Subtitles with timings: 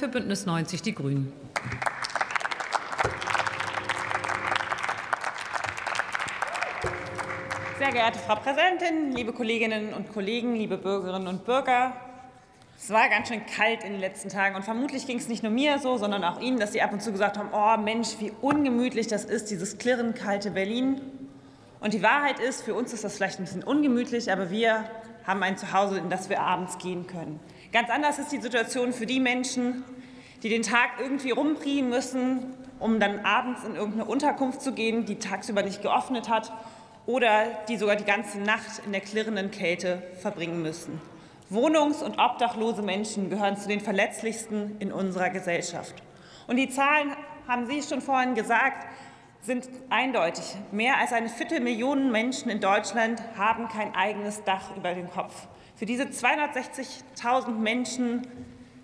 [0.00, 1.30] für Bündnis 90 Die Grünen.
[7.78, 11.92] Sehr geehrte Frau Präsidentin, liebe Kolleginnen und Kollegen, liebe Bürgerinnen und Bürger!
[12.78, 15.52] Es war ganz schön kalt in den letzten Tagen und vermutlich ging es nicht nur
[15.52, 18.32] mir so, sondern auch Ihnen, dass Sie ab und zu gesagt haben, oh Mensch, wie
[18.40, 21.02] ungemütlich das ist, dieses klirrend kalte Berlin.
[21.80, 24.86] Und die Wahrheit ist, für uns ist das vielleicht ein bisschen ungemütlich, aber wir
[25.26, 27.40] haben ein Zuhause, in das wir abends gehen können.
[27.72, 29.84] Ganz anders ist die Situation für die Menschen,
[30.42, 35.16] die den Tag irgendwie rumpriehen müssen, um dann abends in irgendeine Unterkunft zu gehen, die
[35.16, 36.52] tagsüber nicht geöffnet hat
[37.06, 41.00] oder die sogar die ganze Nacht in der klirrenden Kälte verbringen müssen.
[41.50, 45.94] Wohnungs- und obdachlose Menschen gehören zu den verletzlichsten in unserer Gesellschaft.
[46.46, 47.12] Und die Zahlen
[47.48, 48.86] haben Sie schon vorhin gesagt,
[49.42, 50.56] sind eindeutig.
[50.70, 55.48] Mehr als eine Viertelmillion Menschen in Deutschland haben kein eigenes Dach über dem Kopf.
[55.76, 58.26] Für diese 260.000 Menschen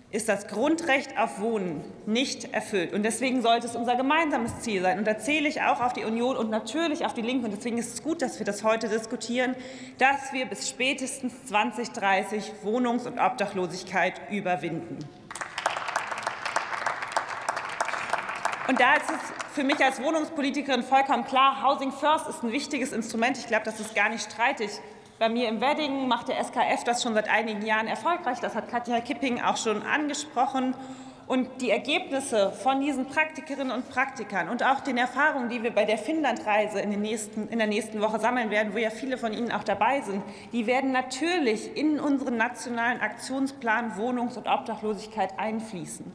[0.09, 2.93] ist das Grundrecht auf Wohnen nicht erfüllt.
[2.93, 4.99] Und deswegen sollte es unser gemeinsames Ziel sein.
[4.99, 7.45] Und da zähle ich auch auf die Union und natürlich auf die Linke.
[7.45, 9.53] Und deswegen ist es gut, dass wir das heute diskutieren,
[9.97, 14.99] dass wir bis spätestens 2030 Wohnungs- und Obdachlosigkeit überwinden.
[18.67, 22.91] Und da ist es für mich als Wohnungspolitikerin vollkommen klar, Housing First ist ein wichtiges
[22.91, 23.37] Instrument.
[23.37, 24.69] Ich glaube, das ist gar nicht streitig.
[25.19, 28.39] Bei mir im Wedding macht der SKF das schon seit einigen Jahren erfolgreich.
[28.41, 30.75] Das hat Katja Kipping auch schon angesprochen.
[31.27, 35.83] Und die Ergebnisse von diesen Praktikerinnen und Praktikern und auch den Erfahrungen, die wir bei
[35.83, 39.65] der Finnlandreise in, in der nächsten Woche sammeln werden, wo ja viele von Ihnen auch
[39.65, 46.05] dabei sind, die werden natürlich in unseren nationalen Aktionsplan Wohnungs- und Obdachlosigkeit einfließen.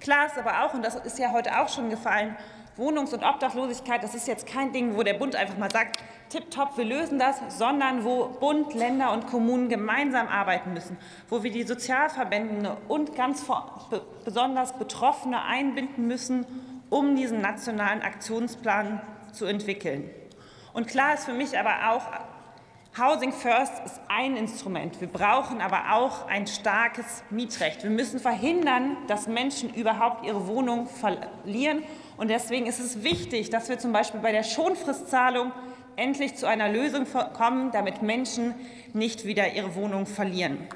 [0.00, 2.34] Klar ist aber auch, und das ist ja heute auch schon gefallen,
[2.76, 6.76] Wohnungs- und Obdachlosigkeit, das ist jetzt kein Ding, wo der Bund einfach mal sagt, tipptopp,
[6.76, 10.96] wir lösen das, sondern wo Bund, Länder und Kommunen gemeinsam arbeiten müssen,
[11.28, 13.46] wo wir die Sozialverbände und ganz
[14.24, 16.44] besonders Betroffene einbinden müssen,
[16.90, 19.00] um diesen nationalen Aktionsplan
[19.32, 20.10] zu entwickeln.
[20.72, 22.02] Und klar ist für mich aber auch,
[22.96, 25.00] Housing First ist ein Instrument.
[25.00, 27.82] Wir brauchen aber auch ein starkes Mietrecht.
[27.82, 31.82] Wir müssen verhindern, dass Menschen überhaupt ihre Wohnung verlieren.
[32.16, 35.50] Und deswegen ist es wichtig, dass wir zum Beispiel bei der Schonfristzahlung
[35.96, 38.54] endlich zu einer Lösung kommen, damit Menschen
[38.92, 40.68] nicht wieder ihre Wohnung verlieren.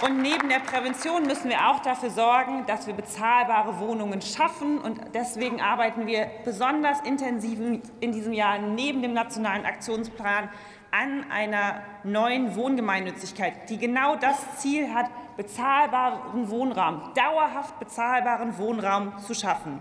[0.00, 4.78] Und neben der Prävention müssen wir auch dafür sorgen, dass wir bezahlbare Wohnungen schaffen.
[4.78, 7.58] Und deswegen arbeiten wir besonders intensiv
[8.00, 10.50] in diesem Jahr neben dem Nationalen Aktionsplan
[10.92, 19.34] an einer neuen Wohngemeinnützigkeit, die genau das Ziel hat, bezahlbaren Wohnraum, dauerhaft bezahlbaren Wohnraum zu
[19.34, 19.80] schaffen.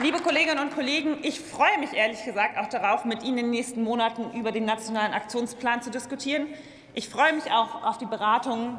[0.00, 3.50] Liebe Kolleginnen und Kollegen, ich freue mich ehrlich gesagt auch darauf, mit Ihnen in den
[3.50, 6.46] nächsten Monaten über den Nationalen Aktionsplan zu diskutieren.
[6.94, 8.78] Ich freue mich auch auf die Beratung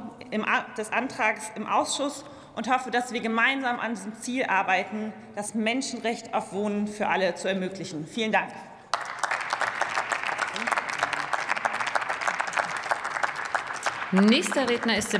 [0.77, 2.23] des Antrags im Ausschuss
[2.55, 7.35] und hoffe, dass wir gemeinsam an diesem Ziel arbeiten, das Menschenrecht auf Wohnen für alle
[7.35, 8.07] zu ermöglichen.
[8.07, 8.53] Vielen Dank.
[14.13, 15.19] Nächster Redner ist Sebastian